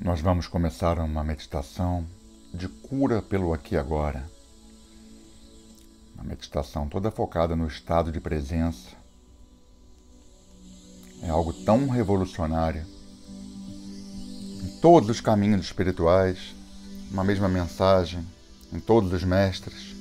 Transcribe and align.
Nós 0.00 0.20
vamos 0.20 0.46
começar 0.46 0.96
uma 1.00 1.24
meditação 1.24 2.06
de 2.54 2.68
cura 2.68 3.20
pelo 3.20 3.52
aqui 3.52 3.74
e 3.74 3.78
agora. 3.78 4.30
Uma 6.14 6.22
meditação 6.22 6.88
toda 6.88 7.10
focada 7.10 7.56
no 7.56 7.66
estado 7.66 8.12
de 8.12 8.20
presença. 8.20 8.90
É 11.20 11.30
algo 11.30 11.52
tão 11.52 11.88
revolucionário. 11.88 12.86
Em 14.62 14.78
todos 14.80 15.10
os 15.10 15.20
caminhos 15.20 15.62
espirituais, 15.62 16.54
uma 17.10 17.24
mesma 17.24 17.48
mensagem, 17.48 18.24
em 18.72 18.78
todos 18.78 19.12
os 19.12 19.24
mestres. 19.24 19.96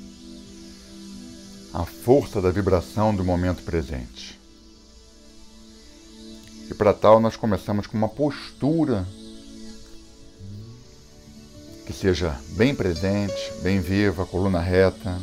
A 1.74 1.84
força 1.86 2.40
da 2.40 2.52
vibração 2.52 3.16
do 3.16 3.26
momento 3.26 3.64
presente. 3.64 4.40
E 6.70 6.74
para 6.76 6.94
tal, 6.94 7.20
nós 7.20 7.36
começamos 7.36 7.88
com 7.88 7.98
uma 7.98 8.10
postura 8.10 9.08
que 11.88 11.94
seja 11.94 12.38
bem 12.50 12.76
presente, 12.76 13.34
bem 13.64 13.80
viva, 13.80 14.26
coluna 14.26 14.60
reta. 14.60 15.18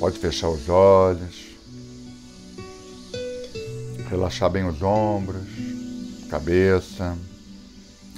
Pode 0.00 0.18
fechar 0.18 0.48
os 0.48 0.68
olhos, 0.68 1.52
relaxar 4.10 4.50
bem 4.50 4.66
os 4.66 4.82
ombros, 4.82 5.46
cabeça. 6.28 7.16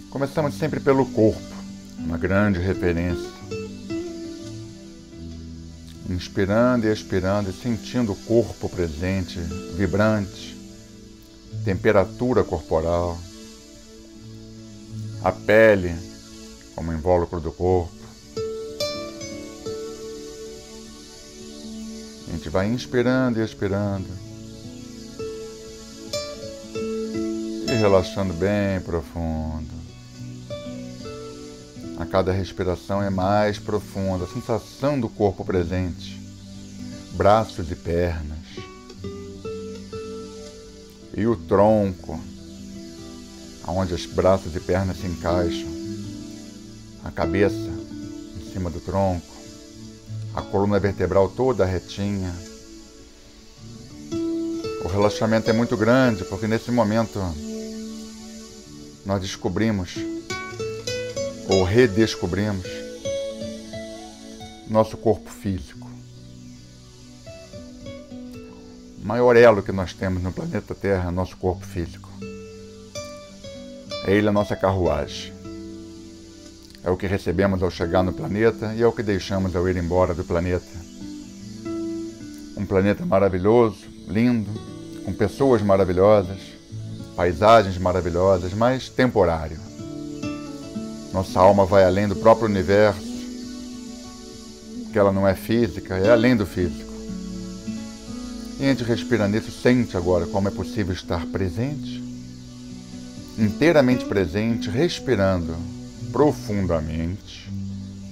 Começamos 0.09 0.55
sempre 0.55 0.81
pelo 0.81 1.05
corpo, 1.05 1.55
uma 1.99 2.17
grande 2.17 2.59
referência. 2.61 3.35
Inspirando 6.09 6.87
e 6.87 6.93
expirando 6.93 7.51
e 7.51 7.53
sentindo 7.53 8.13
o 8.13 8.17
corpo 8.17 8.71
presente, 8.71 9.39
vibrante 9.77 10.64
temperatura 11.65 12.43
corporal, 12.43 13.19
a 15.23 15.33
pele 15.33 15.95
como 16.75 16.93
invólucro 16.93 17.41
do 17.41 17.53
corpo. 17.53 17.95
A 22.27 22.33
gente 22.33 22.49
vai 22.49 22.67
inspirando 22.67 23.41
e 23.41 23.45
expirando. 23.45 24.09
E 27.69 27.75
relaxando 27.75 28.35
bem 28.35 28.81
profundo. 28.81 29.73
A 31.99 32.05
cada 32.05 32.33
respiração 32.33 33.03
é 33.03 33.09
mais 33.09 33.59
profunda, 33.59 34.25
a 34.25 34.29
sensação 34.29 34.99
do 34.99 35.09
corpo 35.09 35.45
presente, 35.45 36.21
braços 37.13 37.71
e 37.71 37.77
pernas 37.77 38.44
e 41.17 41.27
o 41.27 41.37
tronco, 41.37 42.19
aonde 43.65 43.95
os 43.95 44.07
braços 44.07 44.55
e 44.57 44.61
pernas 44.61 44.99
se 44.99 45.07
encaixam, 45.07 45.69
a 47.05 47.11
cabeça 47.11 47.55
em 47.55 48.53
cima 48.53 48.71
do 48.71 48.81
tronco, 48.81 49.35
a 50.35 50.43
coluna 50.43 50.81
vertebral 50.81 51.29
toda 51.29 51.65
retinha. 51.65 52.35
O 54.85 54.89
relaxamento 54.89 55.49
é 55.49 55.53
muito 55.53 55.77
grande 55.77 56.25
porque 56.25 56.47
nesse 56.47 56.71
momento 56.71 57.21
nós 59.07 59.21
descobrimos 59.21 59.95
ou 61.49 61.63
redescobrimos 61.63 62.67
nosso 64.69 64.97
corpo 64.97 65.31
físico. 65.31 65.84
Maior 69.05 69.37
elo 69.37 69.63
que 69.63 69.71
nós 69.71 69.93
temos 69.93 70.23
no 70.23 70.33
planeta 70.33 70.75
Terra, 70.75 71.11
nosso 71.11 71.37
corpo 71.37 71.67
físico. 71.67 72.09
É 74.07 74.15
ele 74.15 74.29
a 74.29 74.33
nossa 74.33 74.57
carruagem. 74.57 75.31
É 76.83 76.91
o 76.91 76.97
que 76.97 77.07
recebemos 77.07 77.63
ao 77.63 77.71
chegar 77.71 78.03
no 78.03 78.15
planeta 78.15 78.75
e 78.75 78.83
é 78.83 78.87
o 78.87 78.93
que 78.93 79.03
deixamos 79.03 79.55
ao 79.55 79.69
ir 79.69 79.77
embora 79.77 80.15
do 80.15 80.25
planeta. 80.25 80.65
Um 82.57 82.65
planeta 82.65 83.05
maravilhoso, 83.05 83.85
lindo, 84.09 84.51
com 85.05 85.13
pessoas 85.13 85.61
maravilhosas, 85.61 86.39
paisagens 87.15 87.77
maravilhosas, 87.77 88.55
mas 88.55 88.89
temporário. 88.89 89.59
Nossa 91.13 91.41
alma 91.41 91.67
vai 91.67 91.85
além 91.85 92.09
do 92.09 92.17
próprio 92.17 92.49
universo, 92.49 93.05
que 94.91 94.99
ela 94.99 95.13
não 95.13 95.29
é 95.29 95.35
física, 95.35 95.99
é 95.99 96.11
além 96.11 96.35
do 96.35 96.47
físico. 96.47 96.94
E 98.65 98.67
a 98.67 98.71
gente 98.71 98.83
respira 98.83 99.29
nisso, 99.29 99.51
sente 99.51 99.95
agora 99.95 100.27
como 100.27 100.49
é 100.49 100.51
possível 100.51 100.95
estar 100.95 101.27
presente, 101.27 102.03
inteiramente 103.39 104.07
presente, 104.07 104.71
respirando 104.71 105.55
profundamente, 106.11 107.53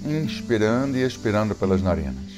inspirando 0.04 0.98
e 0.98 1.06
expirando 1.06 1.54
pelas 1.54 1.80
narinas. 1.80 2.30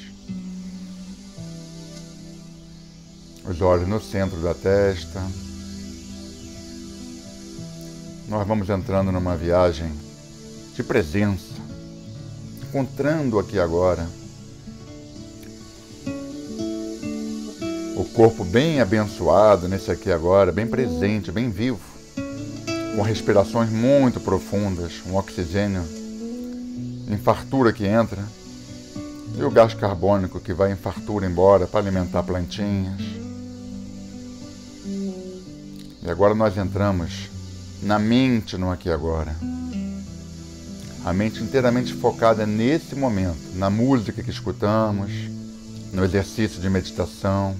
Os 3.43 3.59
olhos 3.59 3.85
no 3.85 3.99
centro 3.99 4.37
da 4.39 4.53
testa. 4.53 5.21
Nós 8.29 8.47
vamos 8.47 8.69
entrando 8.69 9.11
numa 9.11 9.35
viagem 9.35 9.91
de 10.73 10.83
presença, 10.83 11.53
encontrando 12.63 13.37
aqui 13.37 13.59
agora 13.59 14.07
corpo 18.03 18.43
bem 18.43 18.81
abençoado 18.81 19.69
nesse 19.69 19.89
aqui 19.89 20.11
agora, 20.11 20.51
bem 20.51 20.67
presente, 20.67 21.31
bem 21.31 21.49
vivo, 21.49 21.79
com 22.93 23.01
respirações 23.01 23.69
muito 23.69 24.19
profundas, 24.19 25.01
um 25.07 25.15
oxigênio 25.15 25.81
em 27.07 27.17
fartura 27.17 27.71
que 27.71 27.85
entra 27.85 28.21
e 29.37 29.43
o 29.43 29.49
gás 29.49 29.73
carbônico 29.73 30.41
que 30.41 30.53
vai 30.53 30.73
em 30.73 30.75
fartura 30.75 31.25
embora 31.25 31.67
para 31.67 31.79
alimentar 31.79 32.23
plantinhas. 32.23 33.01
E 36.03 36.09
agora 36.09 36.35
nós 36.35 36.57
entramos 36.57 37.29
na 37.81 37.97
mente 37.97 38.57
no 38.57 38.71
aqui 38.71 38.89
agora. 38.89 39.35
A 41.05 41.13
mente 41.13 41.41
inteiramente 41.41 41.93
focada 41.93 42.45
nesse 42.45 42.95
momento, 42.95 43.55
na 43.55 43.69
música 43.69 44.23
que 44.23 44.29
escutamos, 44.29 45.11
no 45.93 46.03
exercício 46.03 46.61
de 46.61 46.69
meditação 46.69 47.55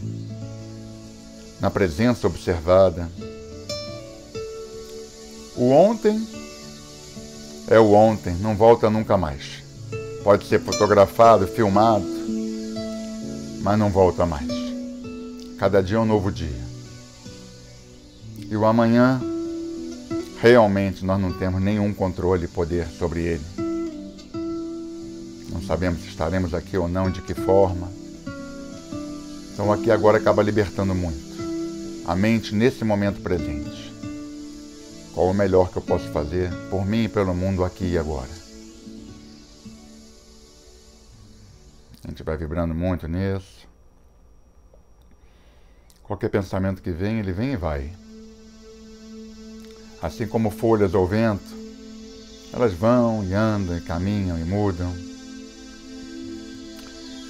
na 1.59 1.69
presença 1.69 2.27
observada. 2.27 3.09
O 5.55 5.71
ontem 5.71 6.27
é 7.67 7.79
o 7.79 7.93
ontem, 7.93 8.35
não 8.35 8.55
volta 8.55 8.89
nunca 8.89 9.17
mais. 9.17 9.63
Pode 10.23 10.47
ser 10.47 10.59
fotografado, 10.59 11.47
filmado, 11.47 12.05
mas 13.61 13.79
não 13.79 13.89
volta 13.89 14.25
mais. 14.25 14.47
Cada 15.57 15.81
dia 15.81 15.97
é 15.97 15.99
um 15.99 16.05
novo 16.05 16.31
dia. 16.31 16.66
E 18.37 18.55
o 18.55 18.66
amanhã, 18.66 19.22
realmente 20.41 21.05
nós 21.05 21.19
não 21.19 21.31
temos 21.31 21.61
nenhum 21.61 21.93
controle 21.93 22.45
e 22.45 22.49
poder 22.49 22.87
sobre 22.99 23.22
ele. 23.22 23.45
Não 25.51 25.61
sabemos 25.61 26.01
se 26.01 26.09
estaremos 26.09 26.53
aqui 26.53 26.77
ou 26.77 26.87
não, 26.87 27.09
de 27.09 27.22
que 27.22 27.33
forma. 27.33 27.89
Então 29.53 29.72
aqui 29.72 29.89
agora 29.89 30.17
acaba 30.17 30.43
libertando 30.43 30.93
muito 30.93 31.25
a 32.07 32.16
mente 32.16 32.53
nesse 32.53 32.83
momento 32.83 33.21
presente. 33.21 33.93
Qual 35.13 35.29
o 35.29 35.33
melhor 35.33 35.71
que 35.71 35.77
eu 35.77 35.81
posso 35.81 36.07
fazer 36.09 36.51
por 36.69 36.85
mim 36.85 37.05
e 37.05 37.09
pelo 37.09 37.33
mundo 37.33 37.63
aqui 37.63 37.85
e 37.85 37.97
agora? 37.97 38.29
A 42.03 42.09
gente 42.09 42.21
vai 42.21 42.38
vibrando 42.38 42.75
muito 42.75 43.07
nisso. 43.07 43.67
Qualquer 46.03 46.29
pensamento 46.29 46.81
que 46.81 46.91
vem, 46.91 47.19
ele 47.19 47.34
vem 47.34 47.53
e 47.53 47.57
vai. 47.57 47.91
Assim 50.01 50.28
como 50.28 50.51
folhas 50.51 50.93
ao 50.93 51.08
vento, 51.08 51.55
elas 52.53 52.73
vão 52.73 53.23
e 53.23 53.34
andam 53.34 53.75
e 53.75 53.81
caminham 53.81 54.37
e 54.37 54.43
mudam. 54.43 54.93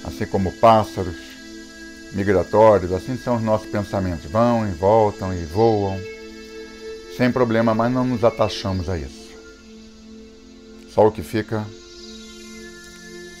Assim 0.04 0.26
como 0.26 0.52
pássaros, 0.58 1.25
migratórios, 2.12 2.92
assim 2.92 3.16
são 3.16 3.36
os 3.36 3.42
nossos 3.42 3.68
pensamentos. 3.68 4.30
Vão 4.30 4.68
e 4.68 4.72
voltam 4.72 5.32
e 5.32 5.44
voam, 5.44 5.98
sem 7.16 7.30
problema, 7.30 7.74
mas 7.74 7.92
não 7.92 8.04
nos 8.04 8.24
atachamos 8.24 8.88
a 8.88 8.98
isso. 8.98 9.26
Só 10.90 11.06
o 11.06 11.12
que 11.12 11.22
fica 11.22 11.64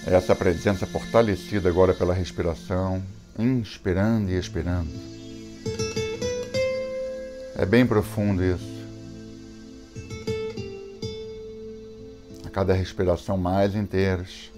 é 0.06 0.14
essa 0.14 0.36
presença 0.36 0.86
fortalecida 0.86 1.68
agora 1.68 1.92
pela 1.92 2.14
respiração, 2.14 3.02
inspirando 3.38 4.30
e 4.30 4.38
expirando. 4.38 4.90
É 7.56 7.64
bem 7.64 7.86
profundo 7.86 8.44
isso. 8.44 8.76
A 12.44 12.50
cada 12.50 12.74
respiração 12.74 13.36
mais 13.36 13.74
inteiras 13.74 14.52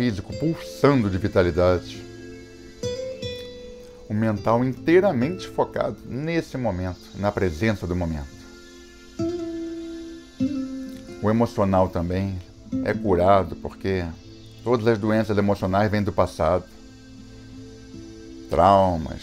físico 0.00 0.32
pulsando 0.32 1.10
de 1.10 1.18
vitalidade. 1.18 2.02
o 4.08 4.14
mental 4.14 4.64
inteiramente 4.64 5.46
focado 5.46 5.98
nesse 6.06 6.56
momento, 6.56 6.98
na 7.16 7.30
presença 7.30 7.86
do 7.86 7.94
momento. 7.94 8.26
O 11.22 11.28
emocional 11.28 11.90
também 11.90 12.38
é 12.82 12.94
curado 12.94 13.54
porque 13.56 14.02
todas 14.64 14.86
as 14.86 14.98
doenças 14.98 15.36
emocionais 15.36 15.90
vêm 15.90 16.02
do 16.02 16.12
passado. 16.12 16.64
Traumas, 18.48 19.20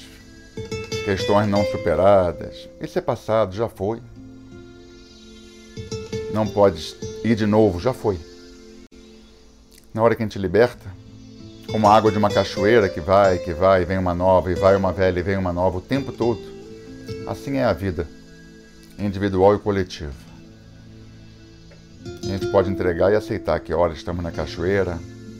questões 1.03 1.49
não 1.49 1.65
superadas. 1.65 2.69
Isso 2.79 2.99
é 2.99 3.01
passado, 3.01 3.55
já 3.55 3.67
foi. 3.67 3.99
Não 6.31 6.47
pode 6.47 6.95
ir 7.25 7.35
de 7.35 7.47
novo, 7.47 7.79
já 7.79 7.93
foi. 7.93 8.19
Na 9.97 10.03
hora 10.03 10.13
que 10.13 10.21
a 10.21 10.25
gente 10.27 10.37
liberta, 10.37 10.85
como 11.71 11.87
a 11.87 11.95
água 11.95 12.11
de 12.11 12.19
uma 12.19 12.29
cachoeira 12.29 12.87
que 12.87 13.01
vai, 13.01 13.39
que 13.39 13.51
vai, 13.51 13.83
vem 13.83 13.97
uma 13.97 14.13
nova, 14.13 14.51
e 14.51 14.53
vai 14.53 14.75
uma 14.75 14.93
velha 14.93 15.19
e 15.19 15.23
vem 15.23 15.35
uma 15.35 15.51
nova 15.51 15.79
o 15.79 15.81
tempo 15.81 16.11
todo. 16.11 16.39
Assim 17.27 17.57
é 17.57 17.63
a 17.63 17.73
vida, 17.73 18.07
individual 18.99 19.55
e 19.55 19.57
coletiva. 19.57 20.13
A 22.21 22.27
gente 22.27 22.45
pode 22.51 22.69
entregar 22.69 23.11
e 23.11 23.15
aceitar 23.15 23.59
que 23.59 23.73
horas 23.73 23.97
estamos 23.97 24.23
na 24.23 24.29
cachoeira, 24.31 24.99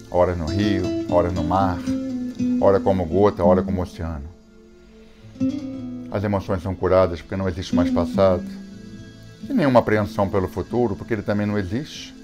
horas 0.09 0.36
no 0.36 0.48
rio, 0.48 1.06
horas 1.13 1.31
no 1.31 1.44
mar, 1.44 1.77
hora 2.59 2.80
como 2.80 3.06
gota, 3.06 3.44
hora 3.44 3.62
como 3.62 3.83
oceano. 3.83 4.27
As 6.09 6.24
emoções 6.24 6.63
são 6.63 6.74
curadas 6.74 7.21
porque 7.21 7.36
não 7.36 7.48
existe 7.48 7.75
mais 7.75 7.92
passado. 7.92 8.44
E 9.48 9.54
nenhuma 9.54 9.81
apreensão 9.81 10.27
pelo 10.27 10.48
futuro, 10.48 10.95
porque 10.95 11.13
ele 11.13 11.21
também 11.21 11.45
não 11.45 11.59
existe. 11.59 12.16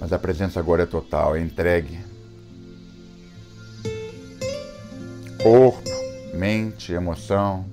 Mas 0.00 0.12
a 0.12 0.18
presença 0.18 0.60
agora 0.60 0.84
é 0.84 0.86
total, 0.86 1.36
é 1.36 1.40
entregue. 1.40 1.98
Corpo, 5.42 5.90
mente, 6.34 6.92
emoção. 6.92 7.66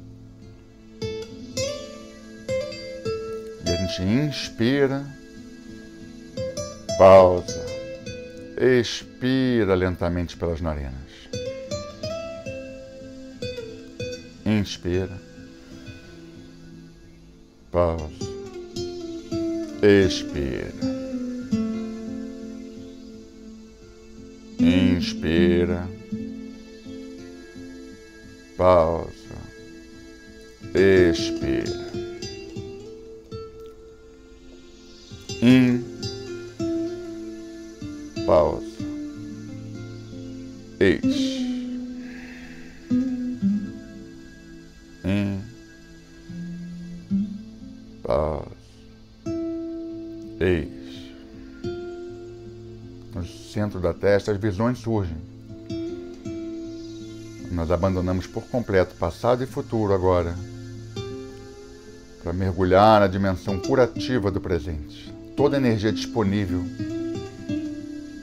E 3.65 3.69
a 3.69 3.75
gente 3.75 4.03
inspira, 4.03 5.05
pausa, 6.97 7.65
expira 8.57 9.75
lentamente 9.75 10.35
pelas 10.37 10.61
narinas. 10.61 10.93
Inspira, 14.45 15.19
pausa, 17.71 18.09
expira. 19.81 20.94
Inspira. 24.95 25.89
Pausa. 28.55 29.11
Expira. 30.73 31.65
In. 35.41 35.83
Pausa. 38.25 38.63
Ex. 40.79 41.05
In. 45.03 45.43
Pausa. 48.01 48.55
Ex 50.39 50.74
centro 53.55 53.79
da 53.79 53.93
testa, 53.93 54.33
as 54.33 54.37
visões 54.37 54.79
surgem. 54.79 55.15
Nós 57.49 57.71
abandonamos 57.71 58.27
por 58.27 58.43
completo 58.47 58.93
passado 58.95 59.45
e 59.45 59.47
futuro 59.47 59.93
agora, 59.93 60.35
para 62.21 62.33
mergulhar 62.33 62.99
na 62.99 63.07
dimensão 63.07 63.57
curativa 63.57 64.29
do 64.29 64.41
presente. 64.41 65.13
Toda 65.37 65.55
energia 65.55 65.93
disponível 65.93 66.65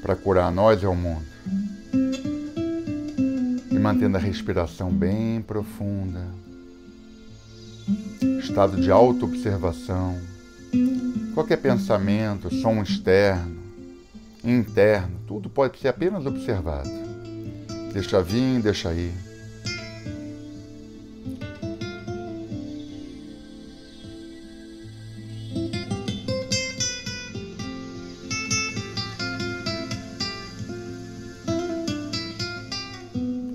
para 0.02 0.14
curar 0.14 0.52
nós 0.52 0.82
e 0.82 0.86
o 0.86 0.94
mundo. 0.94 1.24
E 3.70 3.78
mantendo 3.78 4.18
a 4.18 4.20
respiração 4.20 4.90
bem 4.90 5.40
profunda, 5.40 6.26
estado 8.38 8.78
de 8.78 8.90
auto-observação, 8.90 10.14
qualquer 11.32 11.56
pensamento, 11.56 12.54
som 12.54 12.82
externo, 12.82 13.61
interno, 14.44 15.20
tudo 15.26 15.48
pode 15.48 15.78
ser 15.78 15.88
apenas 15.88 16.26
observado. 16.26 16.90
Deixa 17.92 18.22
vir, 18.22 18.60
deixa 18.60 18.92
ir. 18.92 19.12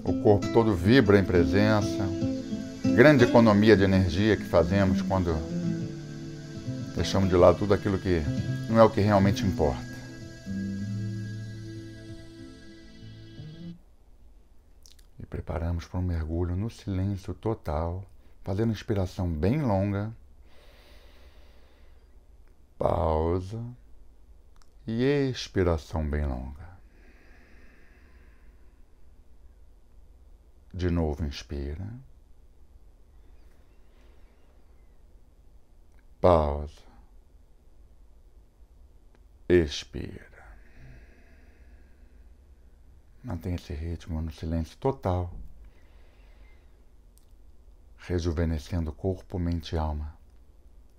O 0.04 0.22
corpo 0.22 0.48
todo 0.54 0.76
vibra 0.76 1.20
em 1.20 1.24
presença. 1.24 2.08
Grande 2.96 3.26
economia 3.26 3.76
de 3.76 3.84
energia 3.84 4.36
que 4.36 4.44
fazemos 4.44 5.02
quando 5.02 5.36
deixamos 6.96 7.30
de 7.30 7.36
lado 7.36 7.60
tudo 7.60 7.74
aquilo 7.74 7.98
que 8.00 8.22
não 8.70 8.80
é 8.80 8.84
o 8.84 8.90
que 8.90 9.02
realmente 9.02 9.44
importa. 9.46 9.87
Preparamos 15.30 15.86
para 15.86 16.00
um 16.00 16.04
mergulho 16.04 16.56
no 16.56 16.70
silêncio 16.70 17.34
total, 17.34 18.06
fazendo 18.44 18.72
inspiração 18.72 19.30
bem 19.30 19.62
longa. 19.62 20.14
Pausa 22.78 23.64
e 24.86 25.04
expiração 25.04 26.08
bem 26.08 26.26
longa. 26.26 26.68
De 30.74 30.90
novo, 30.90 31.26
inspira. 31.26 31.92
Pausa. 36.22 36.82
Expira. 39.50 40.27
Mantenha 43.28 43.58
esse 43.58 43.74
ritmo 43.74 44.22
no 44.22 44.32
silêncio 44.32 44.78
total, 44.78 45.30
rejuvenescendo 47.98 48.94
corpo, 48.94 49.38
mente 49.38 49.76
e 49.76 49.78
alma 49.78 50.18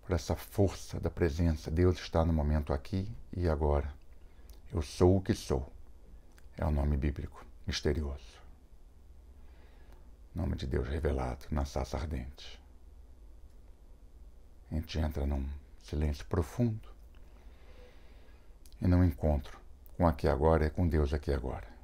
por 0.02 0.12
essa 0.14 0.36
força 0.36 1.00
da 1.00 1.08
presença. 1.08 1.70
Deus 1.70 1.96
está 1.96 2.26
no 2.26 2.32
momento 2.34 2.74
aqui 2.74 3.10
e 3.34 3.48
agora. 3.48 3.90
Eu 4.70 4.82
sou 4.82 5.16
o 5.16 5.22
que 5.22 5.32
sou. 5.32 5.72
É 6.58 6.66
o 6.66 6.70
nome 6.70 6.98
bíblico, 6.98 7.46
misterioso. 7.66 8.38
Nome 10.34 10.54
de 10.54 10.66
Deus 10.66 10.86
revelado 10.86 11.46
na 11.50 11.64
saça 11.64 11.96
ardente. 11.96 12.60
A 14.70 14.74
gente 14.74 14.98
entra 14.98 15.24
num 15.24 15.48
silêncio 15.82 16.26
profundo 16.26 16.90
e 18.82 18.86
num 18.86 19.02
encontro 19.02 19.58
com 19.96 20.06
aqui 20.06 20.28
agora 20.28 20.66
e 20.66 20.70
com 20.70 20.86
Deus 20.86 21.14
aqui 21.14 21.32
agora. 21.32 21.77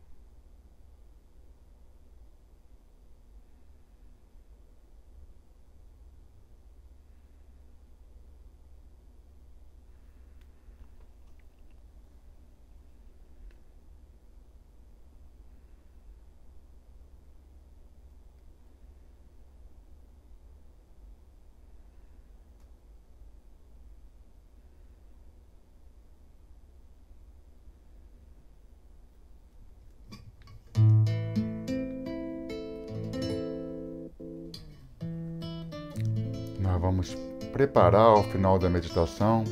Nós 36.75 36.83
vamos 36.83 37.17
preparar 37.53 38.15
o 38.15 38.25
final 38.25 38.59
da 38.59 38.69
meditação, 38.69 39.45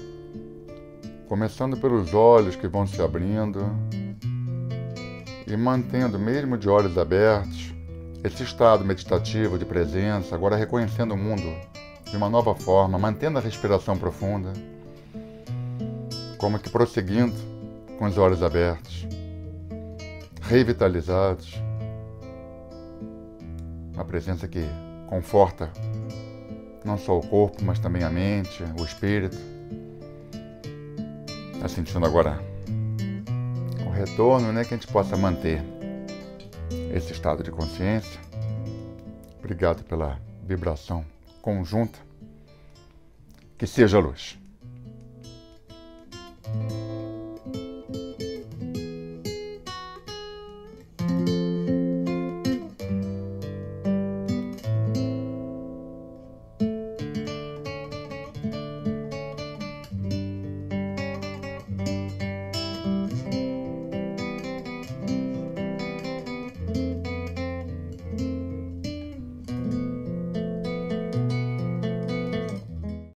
começando 1.28 1.76
pelos 1.76 2.12
olhos 2.12 2.56
que 2.56 2.66
vão 2.66 2.84
se 2.84 3.00
abrindo 3.00 3.64
e 5.46 5.56
mantendo, 5.56 6.18
mesmo 6.18 6.58
de 6.58 6.68
olhos 6.68 6.98
abertos, 6.98 7.72
esse 8.24 8.42
estado 8.42 8.84
meditativo 8.84 9.56
de 9.56 9.64
presença, 9.64 10.34
agora 10.34 10.56
reconhecendo 10.56 11.12
o 11.14 11.16
mundo 11.16 11.44
de 12.10 12.16
uma 12.16 12.28
nova 12.28 12.56
forma, 12.56 12.98
mantendo 12.98 13.38
a 13.38 13.40
respiração 13.40 13.96
profunda, 13.96 14.52
como 16.38 16.58
que 16.58 16.70
prosseguindo 16.70 17.36
com 18.00 18.06
os 18.06 18.18
olhos 18.18 18.42
abertos, 18.42 19.06
revitalizados, 20.40 21.54
uma 23.94 24.04
presença 24.04 24.48
que 24.48 24.66
conforta 25.06 25.70
não 26.86 26.98
só 26.98 27.18
o 27.18 27.26
corpo, 27.26 27.62
mas 27.64 27.78
também 27.78 28.02
a 28.02 28.10
mente, 28.10 28.62
o 28.78 28.84
espírito. 28.84 29.36
Está 31.54 31.68
sentindo 31.68 32.04
agora 32.04 32.38
o 33.86 33.90
retorno, 33.90 34.52
né? 34.52 34.64
Que 34.64 34.74
a 34.74 34.76
gente 34.76 34.90
possa 34.92 35.16
manter 35.16 35.62
esse 36.92 37.12
estado 37.12 37.42
de 37.42 37.50
consciência. 37.50 38.20
Obrigado 39.38 39.84
pela 39.84 40.20
vibração 40.44 41.04
conjunta. 41.40 41.98
Que 43.56 43.66
seja 43.66 43.98
luz. 43.98 44.41